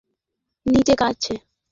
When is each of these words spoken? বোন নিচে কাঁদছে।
বোন 0.65 0.71
নিচে 0.73 0.93
কাঁদছে। 1.01 1.33